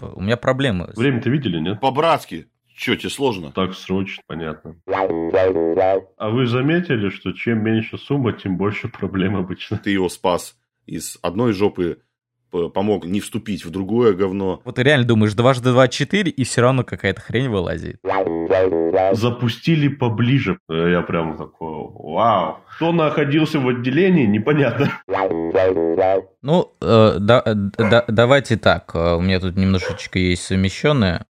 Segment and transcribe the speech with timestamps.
[0.00, 0.92] У меня проблемы.
[0.96, 1.80] Время-то видели, нет?
[1.80, 2.46] По-братски.
[2.76, 3.52] Че, тебе сложно?
[3.52, 4.76] Так срочно, понятно.
[6.16, 9.76] А вы заметили, что чем меньше сумма, тем больше проблем обычно?
[9.76, 10.56] Ты его спас
[10.86, 11.98] из одной жопы,
[12.50, 14.60] помог не вступить в другое говно.
[14.64, 18.00] Вот ты реально думаешь, дважды два четыре, и все равно какая-то хрень вылазит.
[19.12, 20.58] Запустили поближе.
[20.68, 22.58] Я прям такой, вау.
[22.76, 24.90] Кто находился в отделении, непонятно.
[26.42, 28.92] Ну, э, да, да, давайте так.
[28.94, 31.26] Э, у меня тут немножечко есть совмещенное.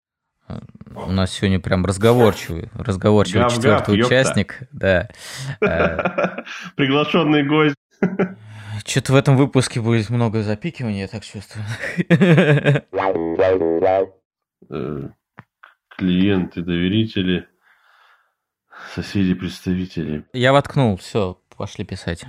[0.96, 4.60] У нас сегодня прям разговорчивый, разговорчивый гав, четвертый гав, участник.
[4.72, 5.10] Да.
[6.76, 7.76] Приглашенный гость.
[8.86, 11.66] Что-то в этом выпуске будет много запикивания, я так чувствую.
[14.68, 15.10] Э,
[15.90, 17.48] клиенты, доверители,
[18.94, 20.26] соседи, представители.
[20.34, 22.26] Я воткнул, все, пошли писать.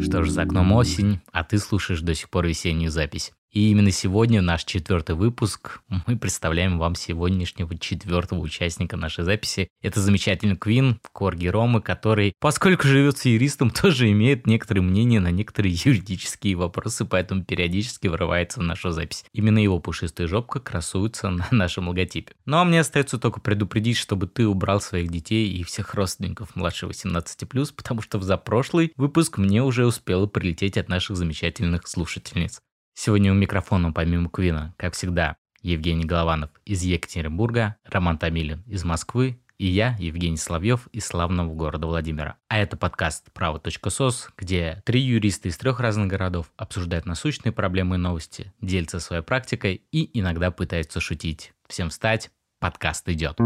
[0.00, 3.32] Что ж, за окном осень, а ты слушаешь до сих пор весеннюю запись.
[3.50, 9.68] И именно сегодня, наш четвертый выпуск, мы представляем вам сегодняшнего четвертого участника нашей записи.
[9.80, 15.30] Это замечательный Квин, Корги Ромы, который, поскольку живет с юристом, тоже имеет некоторые мнения на
[15.30, 19.24] некоторые юридические вопросы, поэтому периодически врывается в нашу запись.
[19.32, 22.34] Именно его пушистая жопка красуется на нашем логотипе.
[22.44, 26.84] Ну а мне остается только предупредить, чтобы ты убрал своих детей и всех родственников младше
[26.84, 32.60] 18+, потому что в запрошлый выпуск мне уже успело прилететь от наших замечательных слушательниц.
[33.00, 39.38] Сегодня у микрофона, помимо Квина, как всегда, Евгений Голованов из Екатеринбурга, Роман Томилин из Москвы
[39.56, 42.38] и я, Евгений Соловьев из славного города Владимира.
[42.48, 47.98] А это подкаст «Право.сос», где три юриста из трех разных городов обсуждают насущные проблемы и
[47.98, 51.52] новости, делятся своей практикой и иногда пытаются шутить.
[51.68, 53.38] Всем встать, подкаст идет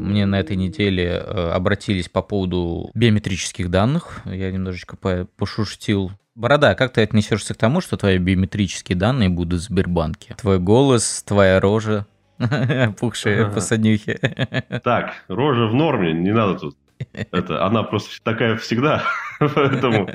[0.00, 4.22] мне на этой неделе э, обратились по поводу биометрических данных.
[4.24, 4.96] Я немножечко
[5.36, 6.12] пошуштил.
[6.34, 10.34] Борода, как ты отнесешься к тому, что твои биометрические данные будут в Сбербанке?
[10.34, 12.06] Твой голос, твоя рожа,
[12.38, 14.18] опухшая по саднюхе.
[14.82, 16.76] Так, рожа в норме, не надо тут.
[17.12, 19.04] Это, она просто такая всегда,
[19.38, 20.08] поэтому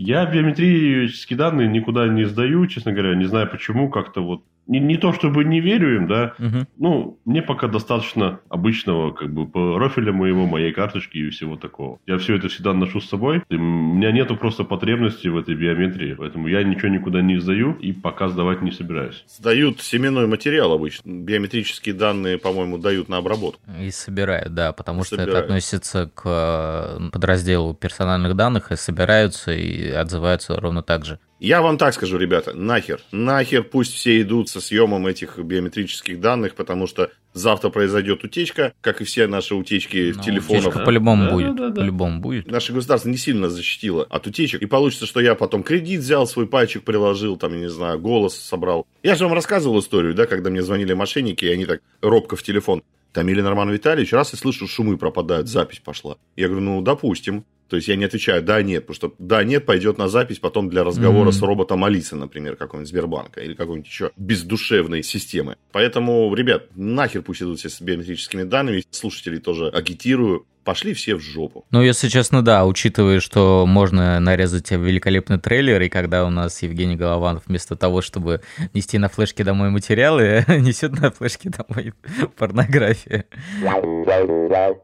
[0.00, 4.96] я биометрические данные никуда не сдаю, честно говоря, не знаю почему, как-то вот не, не
[4.96, 6.66] то чтобы не верю им, да, угу.
[6.78, 11.98] ну, мне пока достаточно обычного, как бы, профиля моего, моей карточки и всего такого.
[12.06, 15.56] Я все это всегда ношу с собой, и у меня нету просто потребности в этой
[15.56, 19.24] биометрии, поэтому я ничего никуда не сдаю и пока сдавать не собираюсь.
[19.26, 21.02] Сдают семенной материал обычно.
[21.04, 23.60] Биометрические данные, по-моему, дают на обработку.
[23.80, 25.30] И собирают, да, потому собирают.
[25.30, 31.18] что это относится к э, подразделу персональных данных, и собираются и отзываются ровно так же.
[31.40, 33.00] Я вам так скажу, ребята, нахер.
[33.12, 39.00] Нахер пусть все идут со съемом этих биометрических данных, потому что завтра произойдет утечка, как
[39.00, 40.66] и все наши утечки ну, телефонов.
[40.66, 41.56] Утечка по-любому да, будет.
[41.56, 42.50] Да, да, по-любому будет.
[42.50, 44.60] Наше государство не сильно защитило от утечек.
[44.60, 48.36] И получится, что я потом кредит взял, свой пальчик приложил, там, я не знаю, голос
[48.36, 48.86] собрал.
[49.02, 52.42] Я же вам рассказывал историю, да, когда мне звонили мошенники, и они так робко в
[52.42, 52.82] телефон.
[53.12, 56.16] Тамилин Роман Витальевич, раз я слышу, шумы пропадают, запись пошла.
[56.36, 57.44] Я говорю, ну, допустим.
[57.70, 60.68] То есть я не отвечаю да, нет, потому что да, нет пойдет на запись потом
[60.68, 61.32] для разговора mm-hmm.
[61.32, 65.56] с роботом Алисы, например, какого-нибудь Сбербанка или какой-нибудь еще бездушевной системы.
[65.70, 68.82] Поэтому, ребят, нахер пусть идут все с биометрическими данными.
[68.90, 71.64] Слушателей тоже агитирую пошли все в жопу.
[71.72, 76.94] Ну, если честно, да, учитывая, что можно нарезать великолепный трейлер, и когда у нас Евгений
[76.94, 78.40] Голованов вместо того, чтобы
[78.72, 81.92] нести на флешке домой материалы, несет на флешке домой
[82.36, 83.24] порнографию.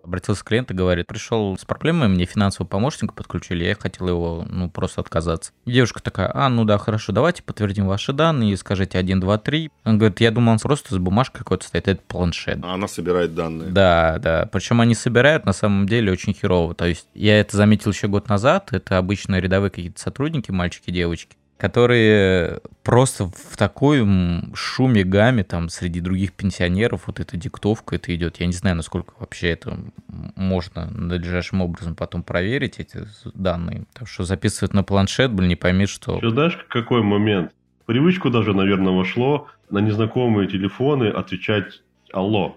[0.03, 4.69] Обратился клиент и говорит, пришел с проблемой, мне финансового помощника подключили, я хотел его, ну,
[4.69, 5.53] просто отказаться.
[5.67, 9.71] девушка такая, а, ну да, хорошо, давайте подтвердим ваши данные и скажите 1, 2, 3.
[9.85, 12.59] Он говорит, я думал, он просто с бумажкой какой-то стоит, это планшет.
[12.65, 13.71] А она собирает данные.
[13.71, 16.75] Да, да, причем они собирают, на самом самом деле очень херово.
[16.75, 21.37] То есть я это заметил еще год назад, это обычно рядовые какие-то сотрудники, мальчики, девочки,
[21.59, 24.07] которые просто в такой
[24.55, 28.41] шуме, гамме, там, среди других пенсионеров, вот эта диктовка, это идет.
[28.41, 29.79] Я не знаю, насколько вообще это
[30.35, 33.85] можно надлежащим образом потом проверить, эти данные.
[33.93, 36.17] Потому что записывать на планшет, блин, не пойми, что...
[36.17, 37.53] Еще знаешь, какой момент?
[37.85, 42.57] Привычку даже, наверное, вошло на незнакомые телефоны отвечать «Алло»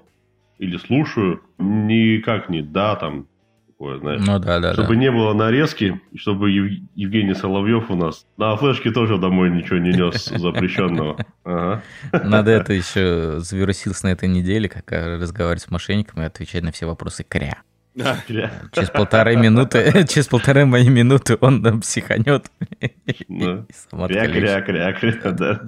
[0.60, 3.28] или слушаю, никак не да, там,
[3.80, 4.22] такое, знаешь.
[4.26, 4.74] Ну да, да.
[4.74, 4.96] Чтобы да.
[4.96, 6.82] не было нарезки, чтобы Ев...
[6.96, 11.18] Евгений Соловьев у нас на флешке тоже домой ничего не нес запрещенного.
[11.44, 11.82] Ага.
[12.12, 16.86] Надо это еще завирусился на этой неделе, как разговаривать с мошенниками и отвечать на все
[16.86, 17.64] вопросы кря.
[17.96, 22.52] Через полторы минуты, через полторы мои минуты он нам психанет.
[22.80, 23.66] Кря,
[24.28, 25.62] кря, кря, кря, да.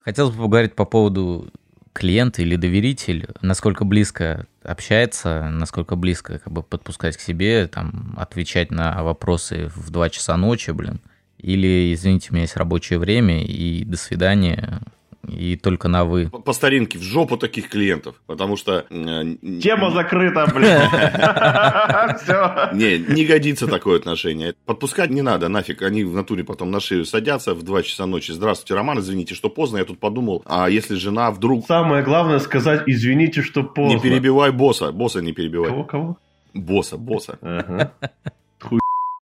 [0.00, 1.48] Хотелось бы поговорить по поводу
[1.96, 8.70] клиент или доверитель, насколько близко общается, насколько близко как бы подпускать к себе, там, отвечать
[8.70, 11.00] на вопросы в 2 часа ночи, блин,
[11.38, 14.80] или, извините, у меня есть рабочее время, и до свидания,
[15.28, 16.30] и только на вы.
[16.30, 18.86] По старинке, в жопу таких клиентов, потому что...
[18.90, 19.24] Э,
[19.60, 20.66] Тема закрыта, блин.
[22.78, 24.54] Не, не годится такое отношение.
[24.64, 25.82] Подпускать не надо, нафиг.
[25.82, 28.32] Они в натуре потом на шею садятся в 2 часа ночи.
[28.32, 29.78] Здравствуйте, Роман, извините, что поздно.
[29.78, 31.66] Я тут подумал, а если жена вдруг...
[31.66, 33.96] Самое главное сказать, извините, что поздно.
[33.96, 34.92] Не перебивай босса.
[34.92, 35.70] Босса не перебивай.
[35.70, 36.18] Кого, кого?
[36.54, 37.38] Босса, босса.
[37.40, 37.86] Хуй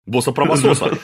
[0.05, 0.97] Босса правососа.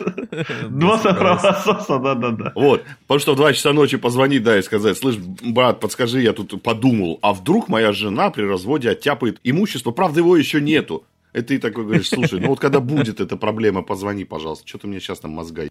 [0.69, 2.51] Босса правососа, да-да-да.
[2.55, 6.33] Вот, потому что в 2 часа ночи позвонить, да, и сказать, слышь, брат, подскажи, я
[6.33, 11.03] тут подумал, а вдруг моя жена при разводе оттяпает имущество, правда, его еще нету.
[11.33, 14.67] И ты такой говоришь, слушай, ну вот когда будет эта проблема, позвони, пожалуйста.
[14.67, 15.69] Что-то мне сейчас там мозга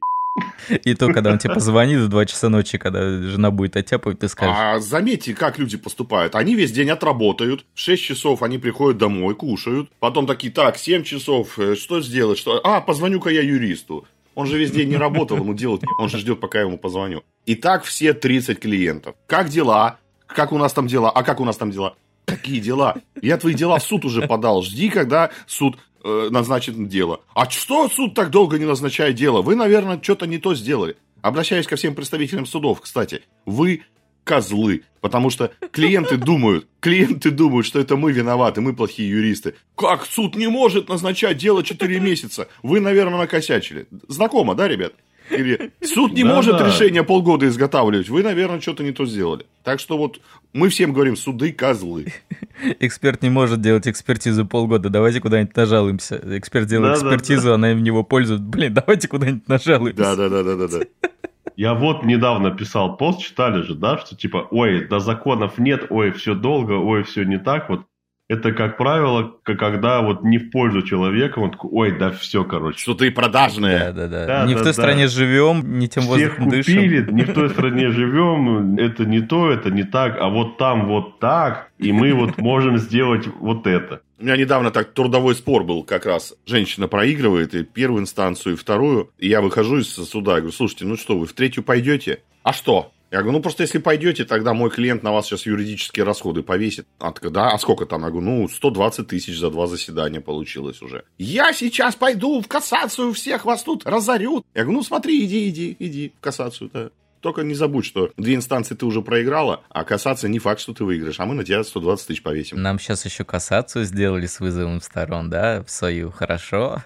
[0.69, 4.29] и то, когда он тебе позвонит в 2 часа ночи, когда жена будет оттяпывать, ты
[4.29, 4.57] скажешь.
[4.59, 6.35] А заметьте, как люди поступают.
[6.35, 9.91] Они весь день отработают, в 6 часов они приходят домой, кушают.
[10.01, 12.39] Потом такие, так, 7 часов, э, что сделать?
[12.39, 12.61] Что?
[12.65, 14.07] А, позвоню-ка я юристу.
[14.35, 17.25] Он же весь день не работал, ему делать, он же ждет, пока я ему позвоню.
[17.45, 19.17] И так все 30 клиентов.
[19.27, 19.99] Как дела?
[20.27, 21.11] Как у нас там дела?
[21.11, 21.97] А как у нас там дела?
[22.25, 22.95] Какие дела?
[23.23, 24.63] Я твои дела в суд уже подал.
[24.63, 27.21] Жди, когда суд э, назначит дело.
[27.35, 29.43] А что суд так долго не назначает дело?
[29.43, 30.97] Вы, наверное, что-то не то сделали.
[31.23, 33.23] Обращаюсь ко всем представителям судов, кстати.
[33.45, 33.83] Вы
[34.25, 39.55] козлы, потому что клиенты думают, клиенты думают, что это мы виноваты, мы плохие юристы.
[39.75, 42.49] Как суд не может назначать дело 4 месяца?
[42.63, 43.87] Вы, наверное, накосячили.
[44.07, 44.93] Знакомо, да, ребят?
[45.31, 46.67] Или суд не да, может да.
[46.67, 48.09] решение полгода изготавливать.
[48.09, 49.47] Вы, наверное, что-то не то сделали.
[49.63, 50.21] Так что вот
[50.53, 52.13] мы всем говорим, суды козлы.
[52.81, 54.89] Эксперт не может делать экспертизу полгода.
[54.89, 56.21] Давайте куда-нибудь нажалуемся.
[56.39, 57.55] Эксперт делает да, экспертизу, да, да.
[57.55, 58.43] она в него пользует.
[58.43, 60.03] Блин, давайте куда-нибудь нажалуемся.
[60.03, 60.81] Да, да, да, да, да, да.
[61.57, 66.13] Я вот недавно писал пост, читали же, да, что типа, ой, до законов нет, ой,
[66.13, 67.69] все долго, ой, все не так.
[67.69, 67.81] Вот
[68.29, 72.79] это, как правило, когда вот не в пользу человека, он такой, ой, да все, короче.
[72.79, 73.91] Что ты продажное.
[73.93, 74.47] Да, да, да.
[74.47, 74.73] не да, в той да.
[74.75, 77.17] стране живем, не тем Всех воздухом купили, дышим.
[77.17, 81.19] не в той стране живем, это не то, это не так, а вот там вот
[81.21, 84.03] так, и мы вот можем сделать вот это.
[84.19, 86.35] У меня недавно так трудовой спор был как раз.
[86.45, 89.11] Женщина проигрывает и первую инстанцию, и вторую.
[89.17, 92.25] И я выхожу из суда и говорю, слушайте, ну что, вы в третью пойдете?
[92.43, 92.93] А что?
[93.11, 96.87] Я говорю, ну просто если пойдете, тогда мой клиент на вас сейчас юридические расходы повесит.
[96.99, 98.03] А, да, а сколько там?
[98.03, 101.05] Я говорю, ну 120 тысяч за два заседания получилось уже.
[101.17, 104.45] Я сейчас пойду в кассацию, всех вас тут разорют.
[104.55, 106.71] Я говорю, ну смотри, иди, иди, иди в кассацию.
[106.73, 106.91] Да.
[107.21, 110.85] Только не забудь, что две инстанции ты уже проиграла, а касаться не факт, что ты
[110.85, 112.63] выиграешь, а мы на тебя 120 тысяч повесим.
[112.63, 116.83] Нам сейчас еще кассацию сделали с вызовом сторон, да, в свою, хорошо?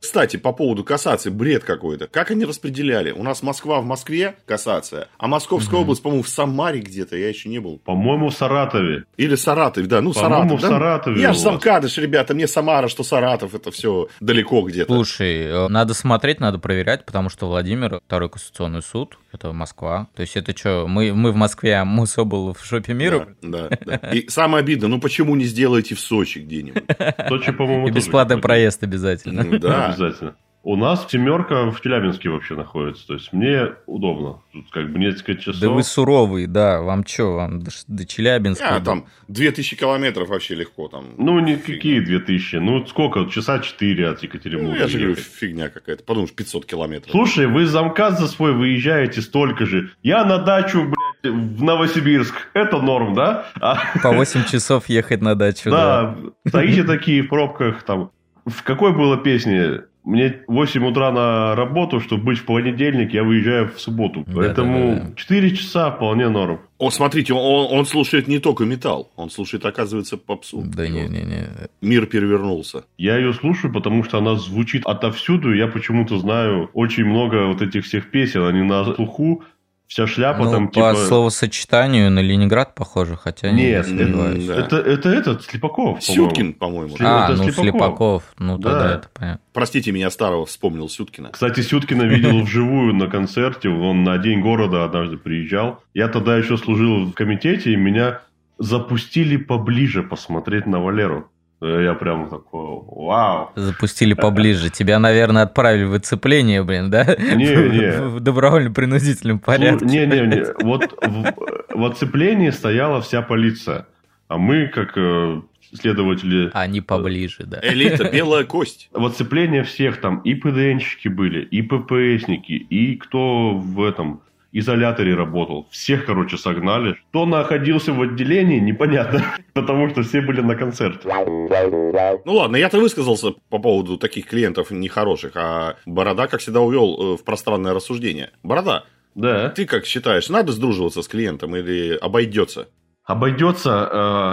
[0.00, 2.06] Кстати, по поводу кассации, бред какой-то.
[2.06, 3.10] Как они распределяли?
[3.10, 7.48] У нас Москва в Москве, кассация, а Московская область, по-моему, в Самаре где-то, я еще
[7.48, 7.78] не был.
[7.78, 9.04] По-моему, в Саратове.
[9.16, 10.60] Или Саратов, да, ну Саратов.
[10.60, 11.20] в Саратове.
[11.20, 14.92] Я же замкадыш, ребята, мне Самара, что Саратов, это все далеко где-то.
[14.92, 20.08] Слушай, э, надо смотреть, надо проверять, потому что Владимир, второй Конституционный суд, это Москва.
[20.14, 23.28] То есть это что, мы, мы в Москве, а Мусо был в шопе мира?
[23.42, 24.10] Да, да, да.
[24.10, 26.84] И самое обидное, ну почему не сделаете в Сочи где-нибудь?
[27.28, 29.58] Сочи, по-моему, И бесплатный проезд обязательно.
[29.58, 29.86] Да.
[29.86, 30.36] Обязательно.
[30.66, 33.06] У нас семерка в Челябинске вообще находится.
[33.06, 34.40] То есть мне удобно.
[34.52, 35.60] Тут как бы несколько часов.
[35.60, 36.82] Да вы суровый, да.
[36.82, 38.74] Вам что, вам до, до Челябинска?
[38.74, 40.88] А, там 2000 километров вообще легко.
[40.88, 41.14] Там.
[41.18, 42.56] Ну, никакие 2000.
[42.56, 43.26] Ну, сколько?
[43.26, 44.74] Часа 4 от Екатеринбурга.
[44.74, 46.02] Ну, я же говорю, фигня какая-то.
[46.02, 47.12] Подумаешь, 500 километров.
[47.12, 49.90] Слушай, вы за МКАД за свой выезжаете столько же.
[50.02, 52.34] Я на дачу, блядь, в Новосибирск.
[52.54, 53.46] Это норм, да?
[53.60, 53.78] А...
[54.02, 56.16] По 8 часов ехать на дачу, да.
[56.44, 58.10] Да, стоите такие в пробках там.
[58.46, 59.82] В какой было песне?
[60.06, 64.22] Мне 8 утра на работу, чтобы быть в понедельник, я выезжаю в субботу.
[64.28, 65.16] Да, Поэтому да, да, да.
[65.16, 66.60] 4 часа вполне норм.
[66.78, 70.62] О, смотрите, он, он слушает не только металл, он слушает, оказывается, попсу.
[70.64, 71.48] Да не-не-не.
[71.80, 72.84] Мир перевернулся.
[72.96, 75.52] Я ее слушаю, потому что она звучит отовсюду.
[75.52, 79.42] Я почему-то знаю очень много вот этих всех песен, они на слуху
[79.86, 80.94] вся шляпа ну, там по типа...
[80.94, 84.54] словосочетанию на Ленинград похоже, хотя Нет, не это, да.
[84.54, 86.96] это, это этот, Слепаков, Сюткин, по-моему.
[87.00, 87.62] А, это ну Слепаков.
[87.62, 88.70] Слепаков, ну да.
[88.70, 89.40] тогда это понятно.
[89.52, 91.30] Простите меня старого, вспомнил Сюткина.
[91.30, 95.82] Кстати, Сюткина видел вживую на концерте, он на День города однажды приезжал.
[95.94, 98.20] Я тогда еще служил в комитете, и меня
[98.58, 101.30] запустили поближе посмотреть на Валеру.
[101.60, 103.50] Я прям такой, вау.
[103.54, 104.68] Запустили поближе.
[104.68, 107.04] Тебя, наверное, отправили в оцепление, блин, да?
[107.04, 108.08] Не, не.
[108.08, 109.86] В добровольно-принудительном порядке.
[109.86, 110.44] Не, не, не.
[110.62, 111.34] Вот в,
[111.74, 113.86] в оцеплении стояла вся полиция.
[114.28, 115.40] А мы, как э,
[115.72, 116.50] следователи...
[116.52, 117.60] Они поближе, да.
[117.62, 118.90] Элита, белая кость.
[118.92, 124.20] В оцеплении всех там и ПДНщики были, и ППСники, и кто в этом
[124.58, 125.66] изоляторе работал.
[125.70, 126.96] Всех, короче, согнали.
[127.10, 129.22] Кто находился в отделении, непонятно.
[129.54, 131.08] Потому что все были на концерте.
[131.08, 137.16] Ну ладно, я-то высказался по поводу таких клиентов нехороших, а Борода, как всегда, увел э,
[137.16, 138.30] в пространное рассуждение.
[138.42, 138.84] Борода,
[139.14, 139.48] Да.
[139.50, 142.68] ты как считаешь, надо сдруживаться с клиентом или обойдется?
[143.04, 143.88] Обойдется,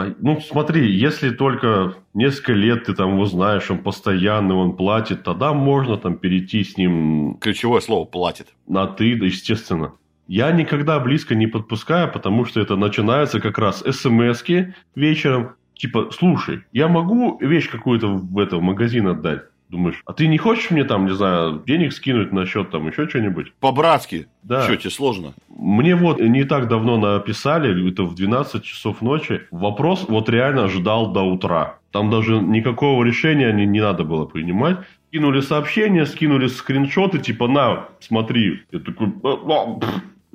[0.09, 5.23] э, ну смотри, если только несколько лет ты там его знаешь, он постоянный, он платит,
[5.23, 8.47] тогда можно там перейти с ним Ключевое слово платит.
[8.67, 9.93] на ты, да, естественно.
[10.27, 14.43] Я никогда близко не подпускаю, потому что это начинается как раз смс
[14.95, 15.55] вечером.
[15.75, 19.43] Типа, слушай, я могу вещь какую-то в это, в магазин отдать?
[19.69, 23.09] Думаешь, а ты не хочешь мне там, не знаю, денег скинуть на счет там, еще
[23.09, 23.53] что-нибудь?
[23.59, 24.27] По-братски.
[24.43, 24.61] Да.
[24.61, 25.33] Что, тебе сложно?
[25.49, 31.11] Мне вот не так давно написали, это в 12 часов ночи, вопрос вот реально ждал
[31.11, 31.79] до утра.
[31.91, 34.77] Там даже никакого решения не, не надо было принимать.
[35.07, 38.61] Скинули сообщение, скинули скриншоты, типа, на, смотри.
[38.71, 39.11] Я такой,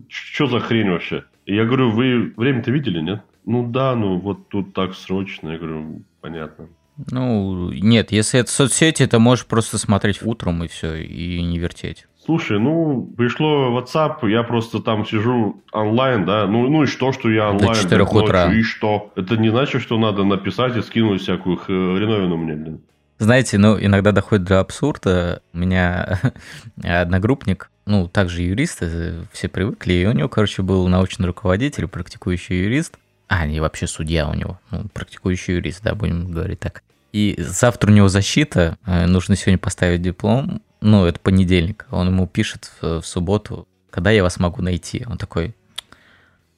[0.09, 1.25] что за хрень вообще?
[1.47, 3.23] Я говорю, вы время-то видели, нет?
[3.45, 5.51] Ну да, ну вот тут так срочно.
[5.51, 6.69] Я говорю, понятно.
[7.11, 12.07] Ну, нет, если это соцсети, то можешь просто смотреть утром и все, и не вертеть.
[12.25, 17.31] Слушай, ну, пришло WhatsApp, я просто там сижу онлайн, да, ну, ну и что, что
[17.31, 17.73] я онлайн?
[17.73, 18.53] До 4 так ночью, утра.
[18.53, 19.13] И что?
[19.17, 22.81] Это не значит, что надо написать и скинуть всякую хреновину мне, блин.
[23.19, 25.43] Знаете, ну, иногда доходит до абсурда.
[25.53, 26.21] У меня
[26.85, 32.63] одногруппник, ну, также юрист, э, все привыкли, и у него, короче, был научный руководитель, практикующий
[32.63, 32.99] юрист.
[33.29, 36.83] А, не, вообще судья у него, ну, практикующий юрист, да, будем говорить так.
[37.15, 41.87] И завтра у него защита, э, нужно сегодня поставить диплом, ну, это понедельник.
[41.91, 45.07] Он ему пишет в, в субботу, когда я вас могу найти.
[45.09, 45.57] Он такой,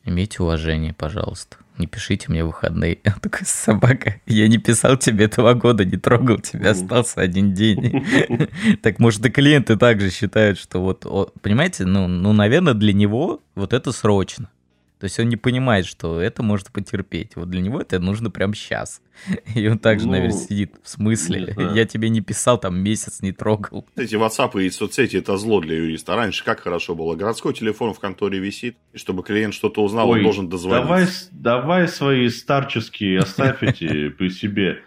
[0.04, 1.58] имейте уважение, пожалуйста.
[1.80, 2.98] Не пишите мне выходные.
[3.02, 8.06] Я такой, собака, я не писал тебе два года, не трогал тебя, остался один день.
[8.82, 11.06] Так может и клиенты также считают, что вот,
[11.40, 14.50] понимаете, ну, ну, наверное, для него вот это срочно.
[15.00, 17.34] То есть он не понимает, что это может потерпеть.
[17.34, 19.00] Вот для него это нужно прямо сейчас.
[19.54, 20.74] И он также, Ну, наверное, сидит.
[20.82, 21.54] В смысле?
[21.74, 23.86] Я тебе не писал, там месяц не трогал.
[23.96, 26.16] Эти WhatsApp и соцсети это зло для юриста.
[26.16, 27.14] Раньше как хорошо было.
[27.16, 31.28] Городской телефон в конторе висит, и чтобы клиент что-то узнал, он Ой, должен дозвониться.
[31.32, 34.82] Давай, давай свои старческие оставь эти при себе.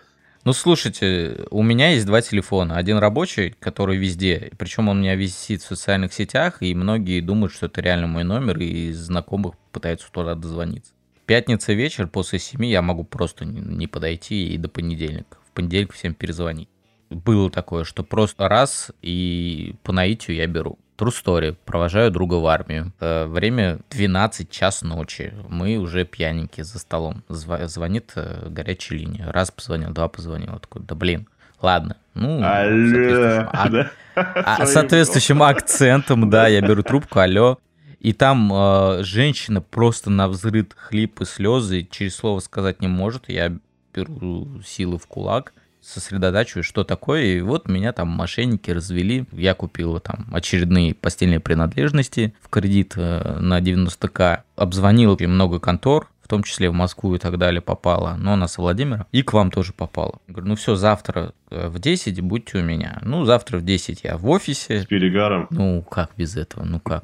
[0.45, 2.75] Ну, слушайте, у меня есть два телефона.
[2.75, 7.53] Один рабочий, который везде, причем он у меня висит в социальных сетях, и многие думают,
[7.53, 10.93] что это реально мой номер, и из знакомых пытаются туда дозвониться.
[11.25, 15.37] Пятница вечер, после семи я могу просто не- подойти и до понедельника.
[15.49, 16.69] В понедельник всем перезвонить.
[17.09, 20.79] Было такое, что просто раз и по наитию я беру.
[20.97, 21.55] True story.
[21.65, 22.91] Провожаю друга в армию.
[22.99, 25.33] Э, Время 12 час ночи.
[25.49, 27.23] Мы уже пьяненькие за столом.
[27.29, 29.31] Зва- Звонит э, горячая линия.
[29.31, 30.53] Раз позвонил, два позвонил.
[30.53, 31.27] Я такой, да блин,
[31.61, 31.97] ладно.
[32.13, 33.71] Ну, соответствующим ак-
[34.15, 34.31] Да.
[34.45, 37.57] а, соответствующим акцентом, да, я беру трубку, алло.
[38.03, 43.29] И там э, женщина просто на взрыв хлип и слезы, через слово сказать не может.
[43.29, 43.57] Я
[43.95, 47.23] беру силы в кулак, сосредотачиваюсь, что такое.
[47.23, 49.25] И вот меня там мошенники развели.
[49.31, 54.41] Я купил там очередные постельные принадлежности в кредит э, на 90к.
[54.57, 58.59] Обзвонил много контор, в том числе в Москву и так далее попала, но она со
[58.59, 60.19] Владимира, и к вам тоже попала.
[60.27, 62.99] Говорю, ну все, завтра э, в 10 будьте у меня.
[63.01, 64.81] Ну, завтра в 10 я в офисе.
[64.81, 65.47] С перегаром.
[65.51, 67.01] Ну, как без этого, ну как?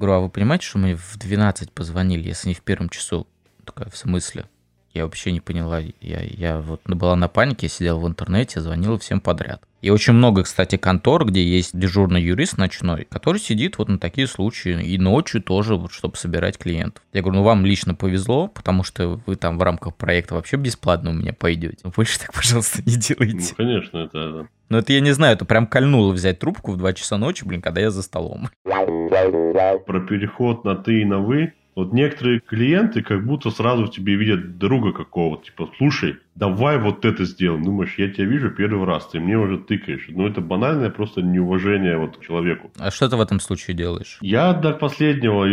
[0.00, 3.26] Говорю, а вы понимаете, что мы в 12 позвонили, если не в первом часу?
[3.66, 4.46] Такая, в смысле?
[4.94, 5.80] Я вообще не поняла.
[6.00, 9.62] Я, я вот была на панике, сидела в интернете, звонила всем подряд.
[9.80, 14.26] И очень много, кстати, контор, где есть дежурный юрист ночной, который сидит вот на такие
[14.26, 17.02] случаи и ночью тоже, вот, чтобы собирать клиентов.
[17.12, 21.10] Я говорю, ну вам лично повезло, потому что вы там в рамках проекта вообще бесплатно
[21.10, 21.78] у меня пойдете.
[21.96, 23.54] Больше так, пожалуйста, не Ну, делайте.
[23.56, 24.48] конечно, это...
[24.68, 27.60] Но это я не знаю, это прям кольнуло взять трубку в 2 часа ночи, блин,
[27.60, 28.50] когда я за столом.
[28.64, 31.54] Про переход на ты и на вы.
[31.74, 35.44] Вот некоторые клиенты как будто сразу в тебе видят друга какого-то.
[35.46, 37.62] Типа, слушай, давай вот это сделаем.
[37.62, 40.06] Думаешь, я тебя вижу первый раз, ты мне уже тыкаешь.
[40.08, 42.70] Ну, это банальное просто неуважение вот к человеку.
[42.78, 44.18] А что ты в этом случае делаешь?
[44.20, 45.46] Я до последнего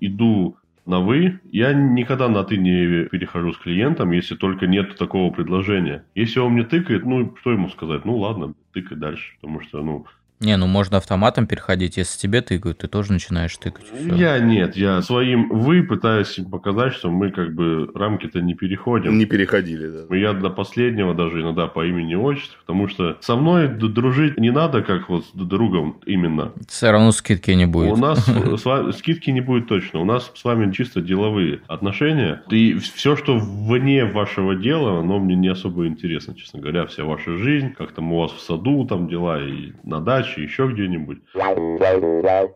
[0.00, 1.40] иду на вы.
[1.50, 6.04] Я никогда на ты не перехожу с клиентом, если только нет такого предложения.
[6.14, 8.04] Если он мне тыкает, ну, что ему сказать?
[8.04, 9.34] Ну, ладно, тыкай дальше.
[9.40, 10.06] Потому что, ну,
[10.44, 11.96] Не, ну можно автоматом переходить.
[11.96, 13.86] Если тебе тыкают, ты тоже начинаешь тыкать.
[13.86, 14.14] Всё.
[14.14, 19.16] я нет, я своим вы пытаюсь им показать, что мы как бы рамки-то не переходим.
[19.16, 20.16] Не переходили, да.
[20.16, 24.82] Я до последнего даже иногда по имени отчеству, потому что со мной дружить не надо,
[24.82, 26.52] как вот с другом именно.
[26.68, 27.92] Все равно скидки не будет.
[27.92, 30.00] У нас с вами- скидки не будет точно.
[30.00, 32.42] У нас с вами чисто деловые отношения.
[32.50, 36.86] И все, что вне вашего дела, оно мне не особо интересно, честно говоря.
[36.86, 40.42] Вся ваша жизнь, как там у вас в саду там дела и на даче, даче,
[40.42, 41.18] еще где-нибудь.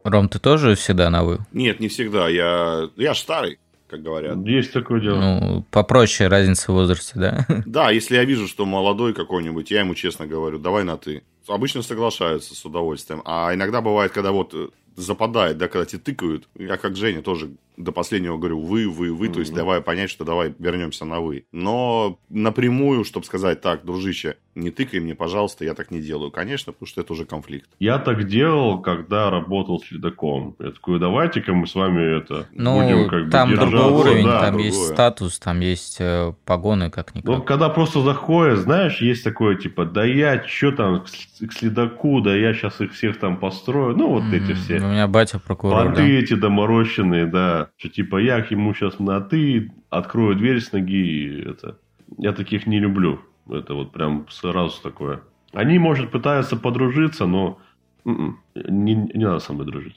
[0.05, 1.39] Ром, ты тоже всегда на «вы»?
[1.53, 2.29] Нет, не всегда.
[2.29, 3.59] Я, я ж старый,
[3.89, 4.37] как говорят.
[4.47, 5.17] Есть такое дело.
[5.17, 7.47] Ну, попроще разница в возрасте, да?
[7.67, 11.23] Да, если я вижу, что молодой какой-нибудь, я ему честно говорю, давай на «ты».
[11.47, 13.23] Обычно соглашаются с удовольствием.
[13.25, 14.55] А иногда бывает, когда вот
[14.97, 16.47] западает, да, когда тебе тыкают.
[16.59, 20.25] Я как Женя тоже до последнего говорю вы, вы, вы, то есть давай понять, что
[20.25, 21.47] давай вернемся на вы.
[21.53, 26.33] Но напрямую, чтобы сказать так, дружище, не тыкай мне, пожалуйста, я так не делаю.
[26.33, 27.71] Конечно, потому что это уже конфликт.
[27.79, 30.57] Я так делал, когда работал с ледоком.
[30.59, 33.95] Я такой, давайте-ка мы с вами это Ну, будем как бы там другой держаться».
[33.95, 34.41] уровень, Да.
[34.41, 34.67] там другое.
[34.67, 39.85] есть статус, там есть э, погоны, как Ну, когда просто заходят, знаешь, есть такое, типа,
[39.85, 41.07] да я что там, к
[41.47, 43.97] к следаку, да я сейчас их всех там построю.
[43.97, 44.55] Ну, вот эти Мгм.
[44.57, 44.77] все.
[44.79, 45.85] У меня батя прокурор, да.
[45.87, 47.68] Понты эти доморощенные, да.
[47.77, 51.79] Что типа я к ему сейчас на ты, открою дверь с ноги и это.
[52.17, 53.21] Я таких не люблю.
[53.51, 55.21] Это вот прям сразу такое.
[55.53, 57.59] Они, может, пытаются подружиться, но
[58.05, 59.97] м-м, не, не надо со мной дружить.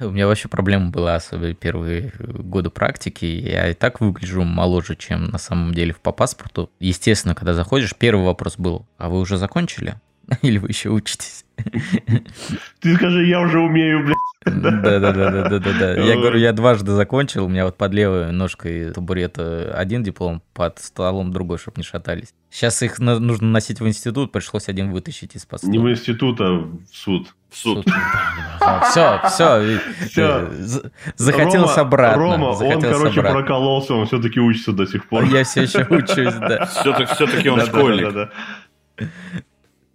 [0.00, 3.24] У меня вообще проблема была, особенно первые годы практики.
[3.24, 6.70] Я и так выгляжу моложе, чем на самом деле по паспорту.
[6.78, 9.94] Естественно, когда заходишь, первый вопрос был, а вы уже закончили?
[10.42, 11.44] Или вы еще учитесь?
[12.80, 14.16] Ты скажи, я уже умею, блядь.
[14.44, 15.94] Да-да-да-да-да-да.
[15.94, 20.78] Я говорю, я дважды закончил, у меня вот под левой ножкой табурета один диплом, под
[20.78, 22.32] столом другой, чтобы не шатались.
[22.50, 26.52] Сейчас их на- нужно носить в институт, пришлось один вытащить из-под Не в институт, а
[26.52, 27.28] в суд.
[27.50, 27.86] В суд.
[28.90, 29.78] Все, все,
[30.08, 30.50] Всё.
[31.16, 32.22] захотелось Рома- обратно.
[32.22, 35.24] Рома, он, короче, прокололся, он все-таки учится до сих пор.
[35.24, 36.66] Я все еще учусь, да.
[36.66, 38.30] Все-таки, он школьник.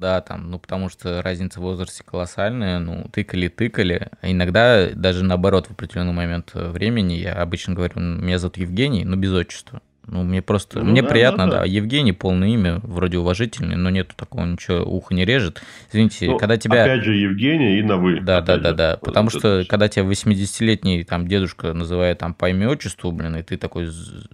[0.02, 4.10] Да, там, ну, потому что разница в возрасте колоссальная, ну, тыкали-тыкали.
[4.20, 8.58] А иногда даже наоборот в определенный момент э, времени, я обычно говорю, «М, меня зовут
[8.58, 9.80] Евгений, но без отчества.
[10.08, 11.66] Ну, мне просто, Ну мне да, приятно, да, да, да.
[11.66, 15.62] Евгений, полное имя, вроде уважительный, но нету такого, ничего, ухо не режет.
[15.92, 16.84] Извините, Ну, когда тебя...
[16.84, 18.20] Опять же, Евгений и на вы.
[18.20, 18.92] Да, да, да, да.
[19.00, 19.70] Вот Потому это что всё.
[19.70, 23.90] когда тебя 80-летний там дедушка называет там по имя отчеству, блин, и ты такой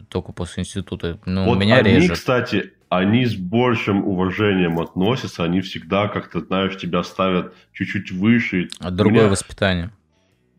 [0.10, 2.14] только после института, ну, Вот меня они, режет.
[2.14, 8.70] кстати, они с большим уважением относятся, они всегда как-то, знаешь, тебя ставят чуть-чуть выше.
[8.80, 9.92] А Другое меня- воспитание.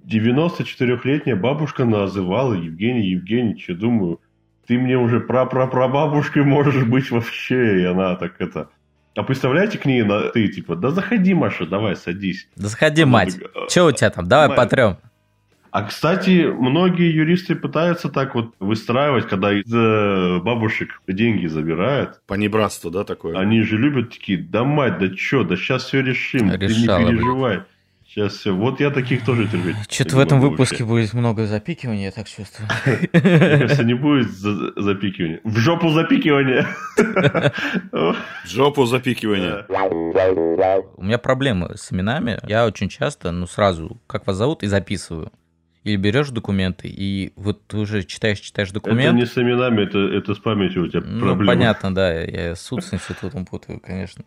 [0.05, 3.69] 94-летняя бабушка называла Евгений Евгеньевич.
[3.69, 4.21] Я думаю,
[4.69, 7.81] ты мне уже прапрапрабабушкой можешь быть вообще.
[7.81, 8.69] И она так это...
[9.17, 12.47] А представляете к ней на ты, типа, да заходи, Маша, давай, садись.
[12.55, 13.37] Да заходи, Она мать.
[13.43, 14.29] такая, Че у тебя там?
[14.29, 14.57] Давай Мать.
[14.57, 14.99] потрем.
[15.71, 22.21] А, кстати, многие юристы пытаются так вот выстраивать, когда из э, бабушек деньги забирают.
[22.27, 23.37] Понебратство, да, такое?
[23.37, 27.21] Они же любят такие, да мать, да чё, да сейчас все решим, Решала, ты не
[27.21, 27.65] блин.
[28.19, 28.53] Сейчас все.
[28.53, 29.77] Вот я таких тоже терпеть.
[29.89, 30.85] Что-то в этом выпуске вообще.
[30.85, 32.69] будет много запикивания, я так чувствую.
[33.13, 35.41] Мне кажется, не будет за- запикивания.
[35.45, 36.67] В жопу запикивания.
[36.97, 39.65] В жопу запикивание.
[40.97, 42.39] У меня проблемы с именами.
[42.49, 45.31] Я очень часто, ну, сразу, как вас зовут, и записываю.
[45.85, 49.17] Или берешь документы, и вот ты уже читаешь, читаешь Это документ.
[49.17, 51.47] не с именами, это, это с памятью у тебя Ну, проблемы.
[51.47, 54.25] понятно, да, я суд с институтом путаю, конечно.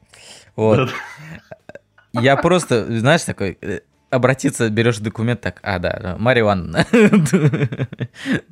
[0.56, 0.90] Вот.
[2.14, 6.86] Я просто, знаешь, такой, э, обратиться, берешь документ, так, а, да, Марья Ивановна.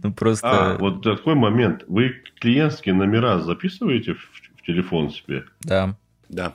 [0.01, 1.83] Ну, А, просто, вот такой момент.
[1.87, 4.19] Вы клиентские номера записываете в,
[4.57, 5.43] в телефон себе?
[5.61, 5.95] да.
[6.29, 6.53] Да.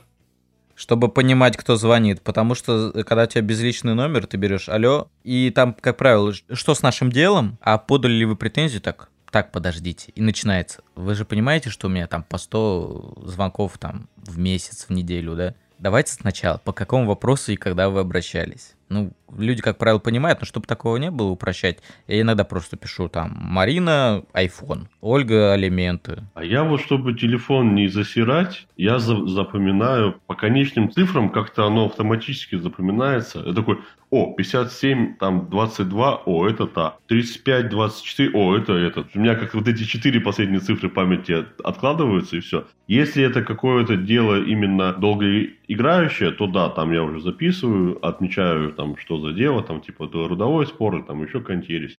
[0.75, 2.21] Чтобы понимать, кто звонит.
[2.21, 6.33] Потому что, э, когда у тебя безличный номер, ты берешь алло, и там, как правило,
[6.33, 10.11] что с нашим делом, а подали ли вы претензию, так, так, подождите.
[10.15, 10.81] И начинается.
[10.95, 15.35] Вы же понимаете, что у меня там по 100 звонков там в месяц, в неделю,
[15.35, 15.55] да?
[15.77, 18.75] Давайте сначала, по какому вопросу и когда вы обращались.
[18.87, 23.09] Ну, люди, как правило, понимают, но чтобы такого не было, упрощать, я иногда просто пишу
[23.09, 26.23] там Марина, iPhone, Ольга, алименты.
[26.35, 31.85] А я вот, чтобы телефон не засирать, я за- запоминаю по конечным цифрам, как-то оно
[31.85, 33.41] автоматически запоминается.
[33.45, 33.79] Я такой,
[34.11, 36.95] о, 57, там 22, о, это та.
[37.07, 39.07] 35, 24, о, это этот.
[39.15, 42.65] У меня как вот эти четыре последние цифры памяти от- откладываются, и все.
[42.87, 49.17] Если это какое-то дело именно долгоиграющее, то да, там я уже записываю, отмечаю там, что
[49.19, 51.95] за дело, там, типа, трудовой спор, там еще какая-нибудь ересь.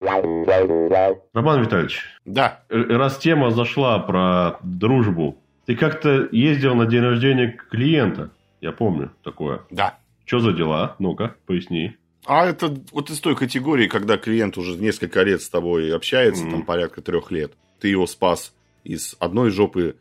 [1.32, 2.60] Роман Витальевич, Да.
[2.68, 9.10] Э, раз тема зашла про дружбу, ты как-то ездил на день рождения клиента, я помню
[9.22, 9.62] такое.
[9.70, 9.98] Да.
[10.24, 10.96] Что за дела?
[10.98, 11.96] Ну-ка, поясни.
[12.26, 16.50] А это вот из той категории, когда клиент уже несколько лет с тобой общается, Мгм.
[16.52, 17.52] там порядка трех лет.
[17.80, 19.96] Ты его спас из одной жопы,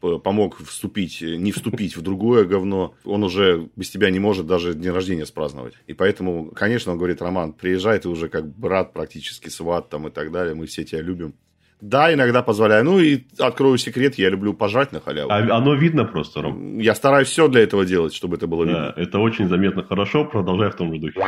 [0.00, 2.94] помог вступить, не вступить в другое говно.
[3.04, 5.74] Он уже без тебя не может даже день рождения спраздновать.
[5.86, 10.10] И поэтому, конечно, он говорит, Роман, приезжай, ты уже как брат практически, сват там и
[10.10, 11.34] так далее, мы все тебя любим.
[11.80, 12.84] Да, иногда позволяю.
[12.84, 15.30] Ну и открою секрет, я люблю пожать на халяву.
[15.30, 16.78] А оно видно просто, Ром.
[16.78, 18.92] Я стараюсь все для этого делать, чтобы это было видно.
[18.96, 21.20] Да, это очень заметно хорошо, продолжай в том же духе.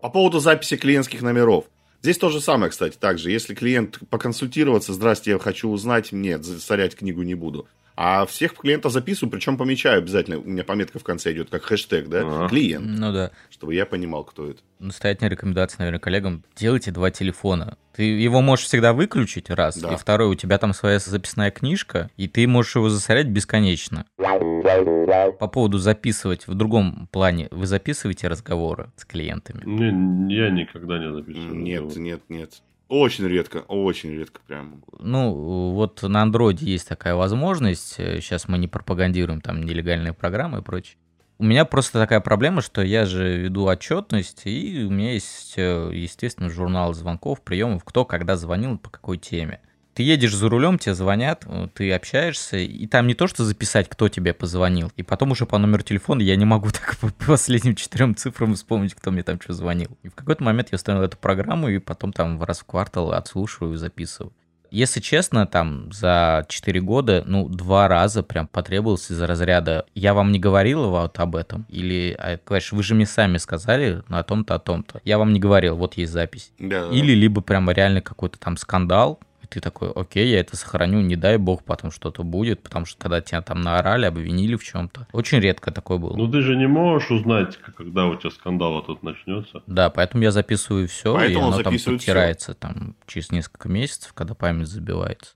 [0.00, 1.64] По поводу записи клиентских номеров.
[2.02, 3.30] Здесь то же самое, кстати, также.
[3.30, 7.68] Если клиент поконсультироваться, здрасте, я хочу узнать, нет, засорять книгу не буду.
[8.04, 10.40] А всех клиентов записываю, причем помечаю обязательно.
[10.40, 12.22] У меня пометка в конце идет, как хэштег, да?
[12.22, 12.48] Ага.
[12.48, 12.84] Клиент.
[12.84, 13.30] Ну да.
[13.48, 14.60] Чтобы я понимал, кто это.
[14.80, 16.42] Настоятельная рекомендация, наверное, коллегам.
[16.56, 17.78] Делайте два телефона.
[17.94, 19.78] Ты его можешь всегда выключить, раз.
[19.78, 19.92] Да.
[19.92, 24.04] И второй, у тебя там своя записная книжка, и ты можешь его засорять бесконечно.
[24.16, 27.46] По поводу записывать в другом плане.
[27.52, 29.62] Вы записываете разговоры с клиентами?
[29.64, 31.54] Не, я никогда не записываю.
[31.54, 32.62] Нет, нет, нет.
[32.88, 34.82] Очень редко, очень редко прям.
[34.98, 37.94] Ну, вот на андроиде есть такая возможность.
[37.94, 40.96] Сейчас мы не пропагандируем там нелегальные программы и прочее.
[41.38, 45.90] У меня просто такая проблема, что я же веду отчетность, и у меня есть, э,
[45.92, 49.60] естественно, журнал звонков, приемов, кто когда звонил, по какой теме.
[49.94, 53.88] Ты едешь за рулем, тебе звонят, э, ты общаешься, и там не то, что записать,
[53.88, 57.74] кто тебе позвонил, и потом уже по номеру телефона я не могу так по последним
[57.74, 59.90] четырем цифрам вспомнить, кто мне там что звонил.
[60.02, 63.74] И в какой-то момент я установил эту программу, и потом там раз в квартал отслушиваю
[63.74, 64.32] и записываю.
[64.72, 70.32] Если честно, там за 4 года, ну, два раза прям потребовалось из-за разряда «я вам
[70.32, 74.54] не говорил вот об этом» или а, говоришь «вы же мне сами сказали о том-то,
[74.54, 75.02] о том-то».
[75.04, 76.52] Я вам не говорил, вот есть запись.
[76.58, 76.88] Да.
[76.88, 79.20] Или либо прямо реально какой-то там скандал,
[79.52, 83.20] ты такой, окей, я это сохраню, не дай бог потом что-то будет, потому что когда
[83.20, 85.06] тебя там наорали, обвинили в чем-то.
[85.12, 86.16] Очень редко такое было.
[86.16, 89.62] Ну ты же не можешь узнать, когда у тебя скандал этот начнется.
[89.66, 94.34] Да, поэтому я записываю все, и Поэтому оно там подтирается там через несколько месяцев, когда
[94.34, 95.32] память забивается.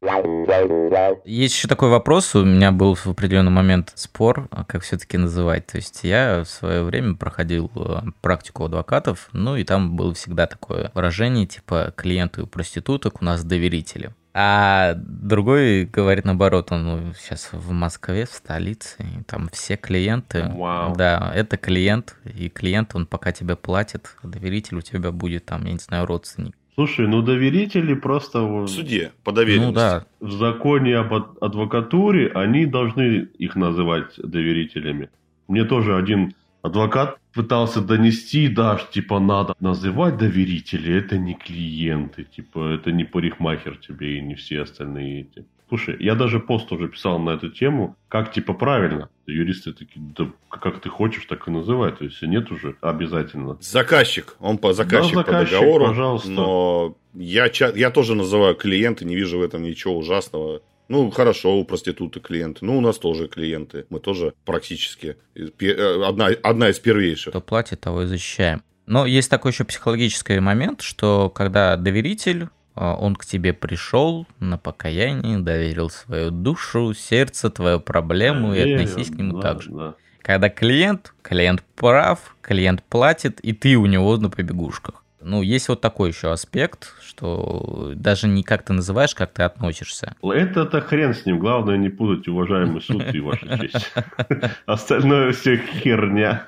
[1.27, 5.67] Есть еще такой вопрос, у меня был в определенный момент спор, а как все-таки называть.
[5.67, 10.47] То есть я в свое время проходил э, практику адвокатов, ну и там было всегда
[10.47, 14.06] такое выражение, типа клиенты у проституток у нас доверители.
[14.39, 20.53] А другой говорит наоборот, он ну, сейчас в Москве, в столице, и там все клиенты.
[20.55, 20.95] Вау.
[20.95, 25.65] Да, это клиент, и клиент, он пока тебе платит, а доверитель у тебя будет там,
[25.65, 26.55] я не знаю, родственник.
[26.75, 29.69] Слушай, ну доверители просто В вот суде, по доверенности.
[29.69, 35.09] Ну да, в законе об ад- адвокатуре они должны их называть доверителями.
[35.49, 36.35] Мне тоже один
[36.67, 43.77] адвокат пытался донести, да, типа надо называть доверителей, это не клиенты, типа это не парикмахер
[43.77, 45.45] тебе и не все остальные эти.
[45.69, 49.09] Слушай, я даже пост уже писал на эту тему, как типа правильно.
[49.27, 51.91] Юристы такие, да как ты хочешь, так и называй.
[51.91, 53.59] То есть нет уже обязательно.
[53.61, 56.31] Заказчик, он по заказчик, Да, заказчик, по договору, пожалуйста.
[56.31, 60.61] но я, я тоже называю клиенты, не вижу в этом ничего ужасного.
[60.89, 62.65] Ну, хорошо, у проституты клиенты.
[62.65, 63.87] Ну, у нас тоже клиенты.
[63.91, 65.17] Мы тоже практически
[65.57, 67.33] пе- э, одна, одна из первейших.
[67.33, 68.63] кто платит, того и защищаем.
[68.87, 74.59] Но есть такой еще психологический момент, что когда доверитель, а, он к тебе пришел на
[74.59, 79.71] покаяние, доверил свою душу, сердце, твою проблему и Доверие, относись к нему да, так же.
[79.73, 79.95] да.
[80.23, 85.03] Когда клиент, клиент прав, клиент платит, и ты у него на побегушках.
[85.27, 90.15] Ну, есть вот такой еще аспект, что даже не как ты называешь, как ты относишься.
[90.23, 91.41] Это-то хрен с ним.
[91.41, 93.93] Главное не путать уважаемый суд и ваша честь.
[94.67, 96.47] Остальное все херня.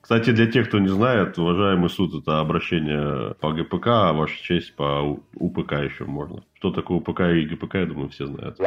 [0.00, 4.74] Кстати, для тех, кто не знает, уважаемый суд– это обращение по ГПК, а ваша честь
[4.74, 6.42] по УПК еще можно.
[6.54, 8.58] Что такое УПК и ГПК, я думаю, все знают.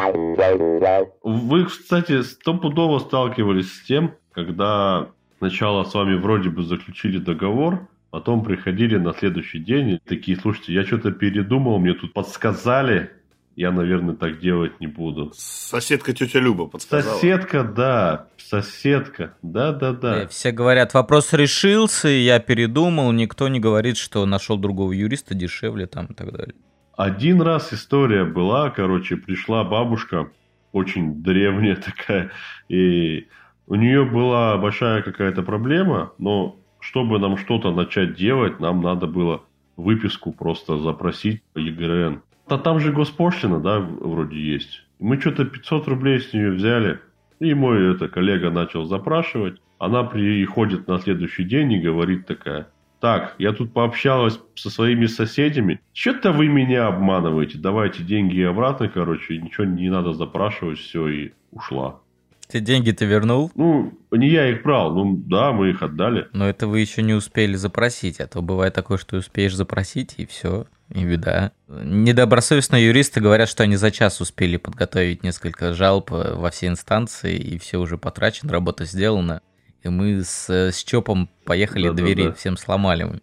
[1.23, 8.43] Вы, кстати, стопудово сталкивались с тем, когда сначала с вами вроде бы заключили договор, потом
[8.43, 13.11] приходили на следующий день и такие, слушайте, я что-то передумал, мне тут подсказали,
[13.55, 15.31] я, наверное, так делать не буду.
[15.35, 17.15] Соседка тетя Люба подсказала.
[17.15, 20.23] Соседка, да, соседка, да-да-да.
[20.23, 25.87] Э, Все говорят, вопрос решился, я передумал, никто не говорит, что нашел другого юриста дешевле
[25.87, 26.55] там и так далее.
[26.95, 30.29] Один раз история была, короче, пришла бабушка,
[30.71, 32.31] очень древняя такая,
[32.69, 33.27] и
[33.67, 36.58] у нее была большая какая-то проблема, но
[36.89, 39.43] чтобы нам что-то начать делать, нам надо было
[39.77, 42.23] выписку просто запросить по ЕГРН.
[42.47, 44.83] А там же госпошлина, да, вроде есть.
[44.97, 46.99] Мы что-то 500 рублей с нее взяли,
[47.39, 49.61] и мой это, коллега начал запрашивать.
[49.77, 55.81] Она приходит на следующий день и говорит такая, так, я тут пообщалась со своими соседями.
[55.93, 57.59] Что-то вы меня обманываете.
[57.59, 59.37] Давайте деньги обратно, короче.
[59.37, 62.01] Ничего не надо запрашивать, все, и ушла.
[62.51, 64.93] Ты деньги ты вернул, Ну, не я их брал.
[64.93, 66.27] Ну, да, мы их отдали.
[66.33, 70.25] но это вы еще не успели запросить, а то бывает такое, что успеешь запросить, и
[70.25, 71.51] все, и беда.
[71.67, 77.37] Недобросовестные юристы говорят, что они за час успели подготовить несколько жалоб э, во все инстанции,
[77.37, 79.41] и все уже потрачено, работа сделана.
[79.83, 82.03] И мы с, э, с ЧОПом поехали Да-да-да.
[82.03, 83.21] двери всем сломали.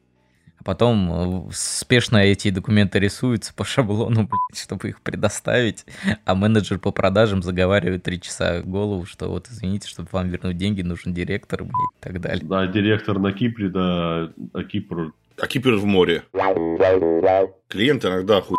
[0.58, 5.84] А потом э, спешно эти документы рисуются по шаблону, блядь, чтобы их предоставить,
[6.24, 10.82] а менеджер по продажам заговаривает три часа голову, что вот извините, чтобы вам вернуть деньги,
[10.82, 12.44] нужен директор, блядь, и так далее.
[12.44, 15.12] Да, директор на Кипре, да, а Кипр...
[15.38, 16.22] А Кипр в море.
[17.68, 18.56] Клиент иногда хуй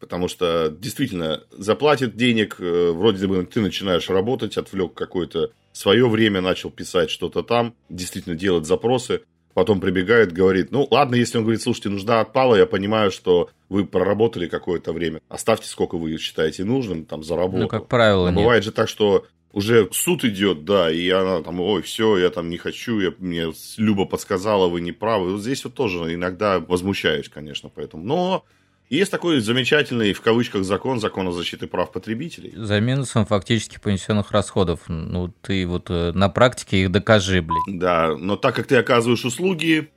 [0.00, 6.40] Потому что действительно заплатит денег, э, вроде бы ты начинаешь работать, отвлек какое-то свое время,
[6.40, 9.20] начал писать что-то там, действительно делать запросы,
[9.54, 13.84] потом прибегает, говорит, ну ладно, если он говорит, слушайте, нужда отпала, я понимаю, что вы
[13.84, 17.62] проработали какое-то время, оставьте сколько вы считаете нужным там за работу.
[17.62, 21.60] Ну, как правило, Но бывает же так, что уже суд идет, да, и она там,
[21.60, 25.32] ой, все, я там не хочу, я, мне Люба подсказала, вы не правы.
[25.32, 28.04] Вот здесь вот тоже иногда возмущаюсь, конечно, поэтому.
[28.04, 28.44] Но
[28.90, 32.52] есть такой замечательный, в кавычках, закон, закон о защите прав потребителей.
[32.56, 34.80] За минусом фактически понесенных расходов.
[34.88, 37.78] Ну, ты вот э, на практике их докажи, блядь.
[37.78, 39.90] Да, но так как ты оказываешь услуги,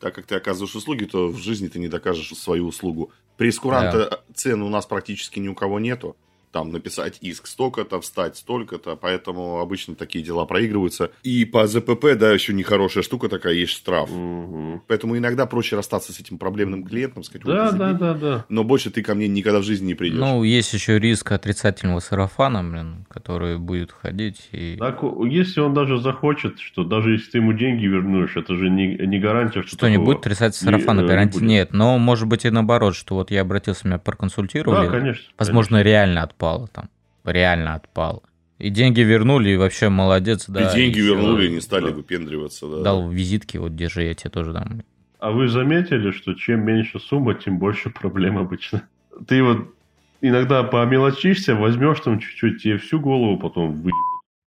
[0.00, 3.12] так как ты оказываешь услуги, то в жизни ты не докажешь свою услугу.
[3.36, 4.20] Прескуранта да.
[4.34, 6.16] цен у нас практически ни у кого нету
[6.52, 11.10] там написать иск столько-то, встать столько-то, поэтому обычно такие дела проигрываются.
[11.22, 14.10] И по ЗПП, да, еще нехорошая штука такая, есть штраф.
[14.10, 14.82] Угу.
[14.86, 18.44] Поэтому иногда проще расстаться с этим проблемным клиентом, сказать, да, вот, да, да, да.
[18.48, 20.18] Но больше ты ко мне никогда в жизни не придешь.
[20.18, 24.48] Ну, есть еще риск отрицательного сарафана, блин, который будет ходить.
[24.52, 24.76] И...
[24.78, 28.96] Так, если он даже захочет, что даже если ты ему деньги вернешь, это же не,
[29.06, 31.72] не гарантия, что Что не будет отрицательного сарафана, не, гарантии не нет.
[31.72, 34.86] Но может быть и наоборот, что вот я обратился, меня проконсультировали.
[34.86, 35.24] Да, конечно.
[35.38, 35.88] Возможно, конечно.
[35.88, 36.88] реально от отпало там.
[37.24, 38.22] Реально отпало.
[38.58, 40.70] И деньги вернули, и вообще молодец, да.
[40.70, 41.92] И деньги и вернули, и не стали да.
[41.92, 42.82] выпендриваться, да.
[42.82, 44.82] Дал визитки, вот держи, я тебе тоже дам.
[45.18, 48.82] А вы заметили, что чем меньше сумма, тем больше проблем обычно?
[49.26, 49.74] Ты вот
[50.20, 53.92] иногда помелочишься, возьмешь там чуть-чуть, тебе всю голову потом выебут.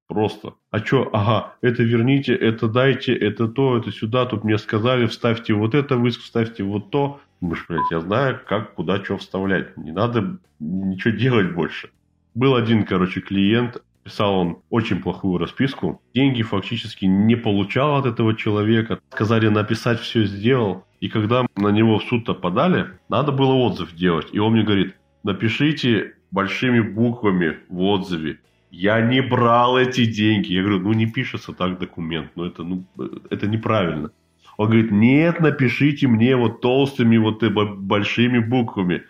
[0.08, 0.54] Просто.
[0.70, 5.54] А что, ага, это верните, это дайте, это то, это сюда, тут мне сказали, вставьте
[5.54, 7.20] вот это в вставьте вот то.
[7.42, 9.76] Думаешь, блядь, я знаю, как, куда, что вставлять.
[9.78, 11.90] Не надо ничего делать больше.
[12.34, 16.02] Был один, короче, клиент, писал он очень плохую расписку.
[16.14, 19.00] Деньги фактически не получал от этого человека.
[19.12, 20.86] Сказали написать, все сделал.
[21.02, 24.28] И когда на него в суд-то подали, надо было отзыв делать.
[24.32, 28.40] И он мне говорит, напишите большими буквами в отзыве.
[28.70, 30.54] Я не брал эти деньги.
[30.54, 32.32] Я говорю, ну не пишется так документ.
[32.36, 32.84] Ну это, ну,
[33.30, 34.12] это неправильно.
[34.58, 39.04] Он говорит, нет, напишите мне вот толстыми, вот большими буквами.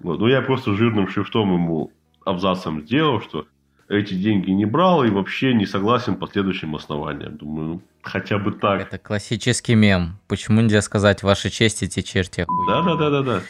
[0.00, 0.18] Вот.
[0.18, 1.92] Ну, я просто жирным шрифтом ему
[2.24, 3.46] абзацем сделал, что
[3.90, 7.36] эти деньги не брал и вообще не согласен по следующим основаниям.
[7.36, 8.82] Думаю, ну, хотя бы так.
[8.82, 10.18] Это классический мем.
[10.28, 13.42] Почему нельзя сказать ваша честь эти черти Да, да, да, да, да.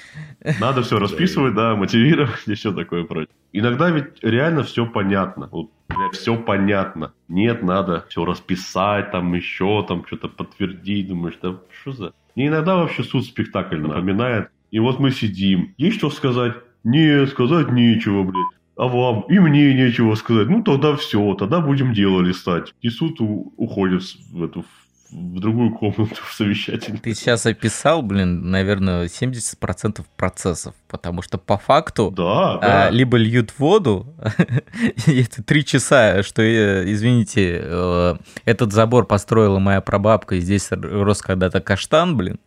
[0.58, 3.34] Надо все расписывать, да, мотивировать и все такое прочее.
[3.52, 5.50] Иногда ведь реально все понятно.
[5.52, 5.70] Вот
[6.12, 7.12] все понятно.
[7.28, 11.08] Нет, надо все расписать, там еще там что-то подтвердить.
[11.08, 12.12] Думаешь, да что за...
[12.34, 14.48] Мне иногда вообще суд спектакль напоминает.
[14.70, 15.74] И вот мы сидим.
[15.76, 16.54] Есть что сказать?
[16.82, 18.59] Не, сказать нечего, блядь.
[18.80, 19.26] А вам?
[19.28, 20.48] И мне нечего сказать.
[20.48, 22.72] Ну, тогда все, тогда будем дело листать.
[22.80, 24.64] И суд уходит в эту
[25.12, 27.02] в другую комнату в совещательную.
[27.02, 32.90] Ты сейчас описал, блин, наверное, 70% процессов, потому что по факту да, а, да.
[32.90, 34.06] либо льют воду,
[35.06, 38.14] это три часа, что, э, извините, э,
[38.46, 42.38] этот забор построила моя прабабка, и здесь рос когда-то каштан, блин,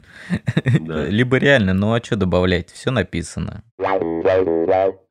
[0.80, 1.06] да.
[1.10, 3.62] либо реально, ну а что добавлять, все написано.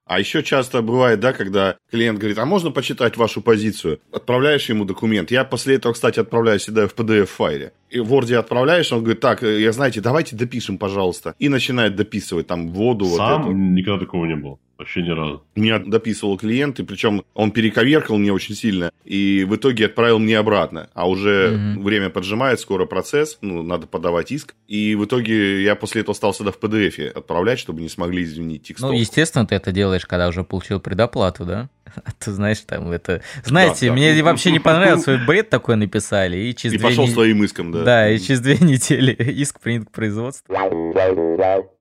[0.04, 4.00] А еще часто бывает, да, когда клиент говорит, а можно почитать вашу позицию?
[4.12, 5.30] Отправляешь ему документ.
[5.30, 7.72] Я после этого, кстате, отправляю всегда в PDF-файле.
[7.90, 11.34] И в Word отправляешь, он говорит, так, э, я знаете, давайте допишем, пожалуйста.
[11.38, 13.06] И начинает дописывать там воду.
[13.06, 14.58] Сам вот никогда такого не было.
[14.82, 15.44] Вообще ни разу.
[15.54, 20.36] Меня дописывал клиент, и причем он перековеркал мне очень сильно, и в итоге отправил мне
[20.36, 20.90] обратно.
[20.92, 21.82] А уже mm-hmm.
[21.84, 24.56] время поджимает, скоро процесс, ну, надо подавать иск.
[24.66, 28.64] И в итоге я после этого стал сюда в PDF отправлять, чтобы не смогли изменить
[28.64, 28.82] текст.
[28.82, 31.68] Ну, естественно, ты это делаешь, когда уже получил предоплату, да?
[32.04, 33.22] А ты знаешь, там это...
[33.44, 34.24] Знаете, да, мне да.
[34.24, 37.12] вообще не понравился, свой бред такой написали, и через И пошел не...
[37.12, 37.84] своим иском, да.
[37.84, 40.52] Да, и через две недели иск принят к производству.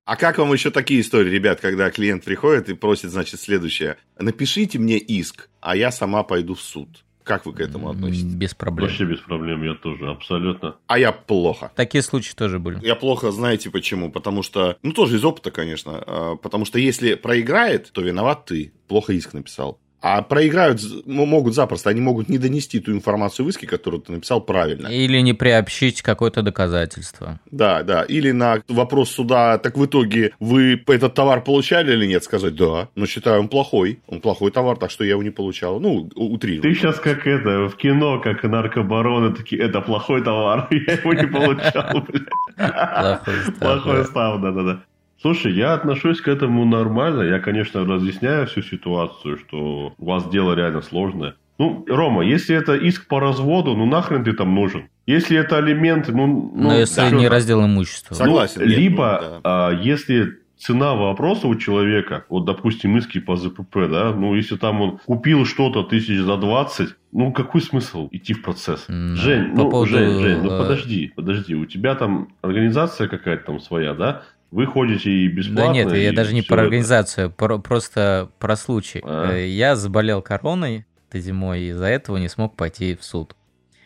[0.05, 3.97] А как вам еще такие истории, ребят, когда клиент приходит и просит, значит, следующее.
[4.17, 7.03] Напишите мне иск, а я сама пойду в суд.
[7.23, 8.33] Как вы к этому относитесь?
[8.33, 8.89] Без проблем.
[8.89, 10.77] Вообще без проблем, я тоже, абсолютно.
[10.87, 11.71] А я плохо.
[11.75, 12.83] Такие случаи тоже были.
[12.83, 14.11] Я плохо, знаете почему?
[14.11, 18.73] Потому что, ну тоже из опыта, конечно, а, потому что если проиграет, то виноват ты,
[18.87, 19.79] плохо иск написал.
[20.01, 24.41] А проиграют могут запросто, они могут не донести ту информацию в иске, которую ты написал
[24.41, 24.87] правильно.
[24.87, 27.39] Или не приобщить какое-то доказательство.
[27.51, 28.01] Да, да.
[28.03, 32.89] Или на вопрос суда, так в итоге вы этот товар получали или нет, сказать, да,
[32.95, 33.99] но считаю, он плохой.
[34.07, 35.79] Он плохой товар, так что я его не получал.
[35.79, 36.61] Ну, утрирую.
[36.63, 41.27] Ты сейчас как это, в кино, как наркобароны такие, это плохой товар, я его не
[41.27, 43.59] получал, блядь.
[43.59, 44.83] Плохой став, да-да-да.
[45.21, 47.21] Слушай, я отношусь к этому нормально.
[47.21, 51.35] Я, конечно, разъясняю всю ситуацию, что у вас дело реально сложное.
[51.59, 54.89] Ну, Рома, если это иск по разводу, ну нахрен ты там нужен?
[55.05, 56.25] Если это алименты, ну...
[56.25, 58.15] ну Но если да, не раздел имущества.
[58.15, 58.61] Согласен.
[58.61, 59.39] Ну, нет, либо, ну, да.
[59.43, 64.81] а, если цена вопроса у человека, вот, допустим, иски по ЗПП, да, ну, если там
[64.81, 68.85] он купил что-то тысяч за 20, ну, какой смысл идти в процесс?
[68.87, 69.91] Mm, Жень, по ну, поводу...
[69.91, 74.23] Жень, Жень, ну, э, подожди, подожди, у тебя там организация какая-то там своя, да?
[74.51, 75.67] Вы ходите и бесплатно.
[75.67, 79.01] Да нет, я даже не про организацию, про, просто про случай.
[79.03, 79.31] А?
[79.31, 83.35] Э, я заболел короной этой зимой, и из-за этого не смог пойти в суд.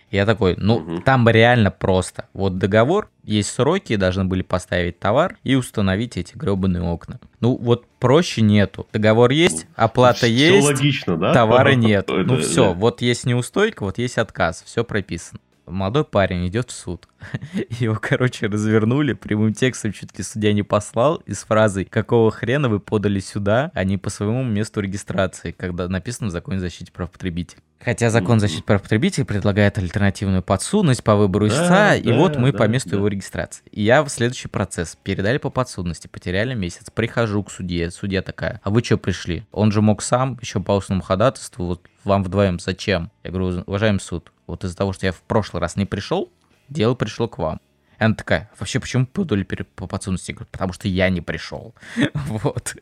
[0.10, 1.02] Я такой, ну, угу.
[1.02, 2.30] там реально просто.
[2.34, 7.20] Вот договор, есть сроки, должны были поставить товар и установить эти гребаные окна.
[7.42, 8.88] Ну, вот проще нету.
[8.94, 11.34] Договор есть, оплата все есть, логично, да?
[11.34, 12.08] товара нет.
[12.08, 17.08] Ну, все, вот есть неустойка, вот есть отказ, все прописано молодой парень идет в суд.
[17.70, 22.70] Его, короче, развернули, прямым текстом чуть ли судья не послал, и с фразой «Какого хрена
[22.70, 26.92] вы подали сюда, а не по своему месту регистрации», когда написано в законе о защите
[26.92, 27.62] прав потребителей.
[27.80, 32.16] Хотя закон о защите прав потребителей предлагает альтернативную подсудность по выбору истца, да, и да,
[32.16, 32.96] вот мы да, по месту да.
[32.98, 33.64] его регистрации.
[33.72, 34.98] И я в следующий процесс.
[35.04, 36.90] Передали по подсудности, потеряли месяц.
[36.90, 39.46] Прихожу к судье, судья такая, а вы что пришли?
[39.52, 43.12] Он же мог сам, еще по устному ходатайству, вот вам вдвоем зачем?
[43.24, 46.32] Я говорю, уважаемый суд, вот из-за того, что я в прошлый раз не пришел,
[46.70, 47.60] дело пришло к вам.
[48.00, 50.32] И она такая, вообще, почему подали по подсудности?
[50.32, 51.74] Я говорю, потому что я не пришел.
[52.14, 52.76] вот.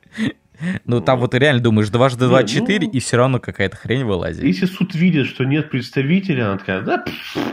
[0.86, 4.44] Ну, там вот ты реально думаешь, дважды два четыре, и все равно какая-то хрень вылазит.
[4.44, 7.04] Если суд видит, что нет представителя, она такая, да,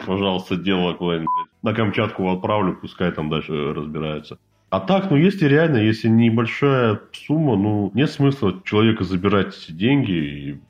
[0.07, 1.29] пожалуйста, дело куда-нибудь.
[1.63, 4.39] На Камчатку отправлю, пускай там дальше разбираются.
[4.71, 10.13] А так, ну, если реально, если небольшая сумма, ну, нет смысла человека забирать эти деньги
[10.13, 10.61] и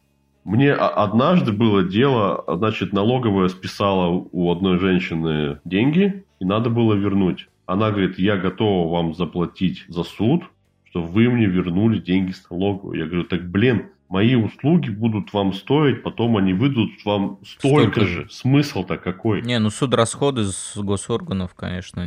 [0.45, 7.49] мне однажды было дело, значит, налоговая списала у одной женщины деньги, и надо было вернуть.
[7.67, 10.45] Она говорит, я готова вам заплатить за суд,
[10.85, 12.99] что вы мне вернули деньги с налоговой.
[12.99, 18.01] Я говорю, так, блин, мои услуги будут вам стоить, потом они выйдут вам столько, столько
[18.07, 18.27] же.
[18.29, 19.43] Смысл-то какой?
[19.43, 22.03] Не, ну суд расходы с госорганов, конечно,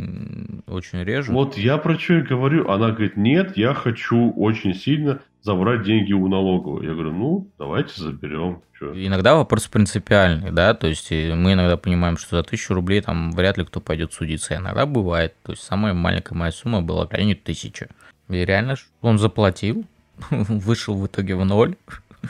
[0.68, 1.34] очень режут.
[1.34, 2.70] Вот я про что и говорю.
[2.70, 6.86] Она говорит, нет, я хочу очень сильно забрать деньги у налоговой.
[6.86, 8.62] Я говорю, ну, давайте заберем.
[8.80, 8.94] Чё?
[8.94, 13.32] Иногда вопрос принципиальный, да, то есть э, мы иногда понимаем, что за тысячу рублей там
[13.32, 14.56] вряд ли кто пойдет судиться.
[14.56, 17.88] Иногда бывает, то есть самая маленькая моя сумма была районе тысячи.
[18.30, 19.86] И реально он заплатил,
[20.30, 21.76] вышел в итоге в ноль,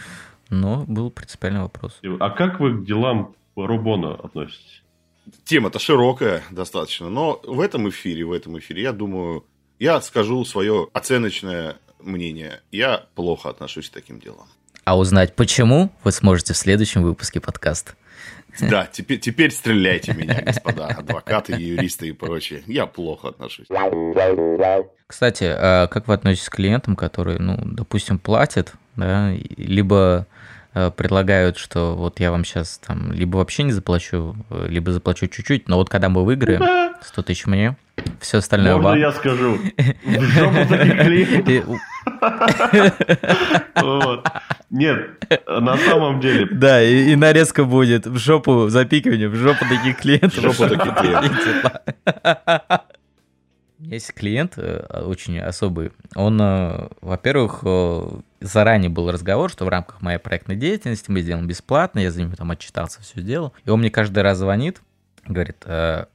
[0.49, 1.99] но был принципиальный вопрос.
[2.19, 4.81] А как вы к делам Рубона относитесь?
[5.45, 9.45] Тема-то широкая достаточно, но в этом эфире, в этом эфире, я думаю,
[9.79, 12.61] я скажу свое оценочное мнение.
[12.71, 14.47] Я плохо отношусь к таким делам.
[14.83, 17.93] А узнать почему вы сможете в следующем выпуске подкаста.
[18.59, 22.63] Да, теперь, теперь стреляйте меня, господа, адвокаты, юристы и прочее.
[22.67, 23.67] Я плохо отношусь.
[25.07, 30.27] Кстати, а как вы относитесь к клиентам, которые, ну, допустим, платят, да, либо
[30.73, 35.77] предлагают, что вот я вам сейчас там либо вообще не заплачу, либо заплачу чуть-чуть, но
[35.77, 36.63] вот когда мы выиграем,
[37.01, 37.75] 100 тысяч мне,
[38.19, 38.99] все остальное Можно вам.
[38.99, 39.57] я скажу?
[40.03, 41.79] В жопу таких клиентов.
[44.71, 45.09] Нет,
[45.47, 46.47] на самом деле.
[46.51, 50.33] Да, и, и нарезка будет в жопу запикивание, в жопу таких клиентов.
[50.33, 51.71] В жопу таких клиентов.
[53.93, 55.91] Есть клиент э, очень особый.
[56.15, 61.45] Он, э, во-первых, э, заранее был разговор, что в рамках моей проектной деятельности мы сделаем
[61.45, 63.53] бесплатно, я за ним там отчитался, все сделал.
[63.65, 64.81] И он мне каждый раз звонит,
[65.25, 65.63] говорит,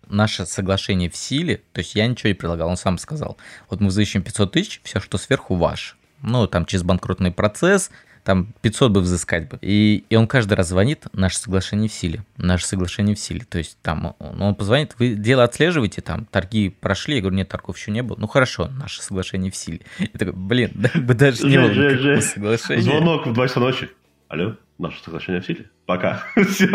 [0.08, 3.38] наше соглашение в силе, то есть я ничего не предлагал, он сам сказал,
[3.70, 5.96] вот мы взыщем 500 тысяч, все, что сверху, ваш.
[6.20, 7.90] Ну, там через банкротный процесс,
[8.28, 9.58] там 500 бы взыскать бы.
[9.62, 13.46] И, и он каждый раз звонит, наше соглашение в силе, наше соглашение в силе.
[13.48, 17.48] То есть там он, он позвонит, вы дело отслеживаете, там торги прошли, я говорю, нет,
[17.48, 18.18] торгов еще не было.
[18.20, 19.80] Ну хорошо, наше соглашение в силе.
[19.98, 22.82] Я такой, блин, да, бы даже не было соглашения.
[22.82, 23.88] Звонок в 2 часа ночи.
[24.28, 25.70] Алло, наше соглашение в силе?
[25.86, 26.22] Пока.
[26.36, 26.66] Все.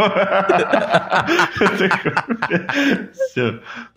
[3.29, 3.59] Все.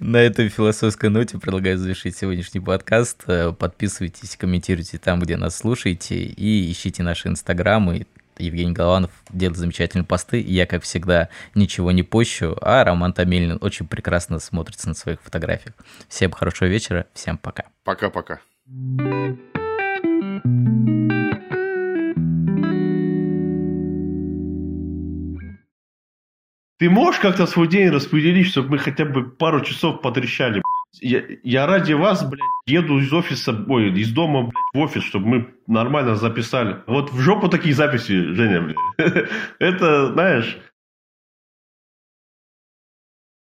[0.00, 3.24] На этой философской ноте предлагаю завершить сегодняшний подкаст.
[3.58, 8.06] Подписывайтесь, комментируйте там, где нас слушаете, и ищите наши инстаграмы.
[8.38, 10.40] Евгений Голованов делает замечательные посты.
[10.40, 15.74] Я, как всегда, ничего не пощу, а Роман Тамелин очень прекрасно смотрится на своих фотографиях.
[16.08, 17.64] Всем хорошего вечера, всем пока.
[17.84, 18.40] Пока-пока.
[26.78, 30.62] Ты можешь как-то свой день распределить, чтобы мы хотя бы пару часов потрещали,
[31.00, 35.26] я, я ради вас, блядь, еду из офиса, ой, из дома, блядь, в офис, чтобы
[35.26, 36.76] мы нормально записали.
[36.86, 39.28] Вот в жопу такие записи, Женя, блядь.
[39.58, 40.58] Это, знаешь,